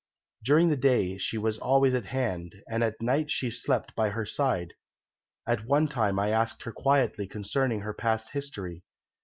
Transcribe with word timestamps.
During 0.43 0.69
the 0.69 0.77
day 0.77 1.19
she 1.19 1.37
was 1.37 1.59
always 1.59 1.93
at 1.93 2.05
hand, 2.05 2.55
and 2.67 2.83
at 2.83 2.99
night 3.03 3.29
she 3.29 3.51
slept 3.51 3.93
by 3.93 4.09
her 4.09 4.25
side. 4.25 4.73
At 5.45 5.67
one 5.67 5.87
time 5.87 6.17
I 6.17 6.29
asked 6.31 6.63
her 6.63 6.71
quietly 6.71 7.27
concerning 7.27 7.81
her 7.81 7.93
past 7.93 8.31
history. 8.31 8.81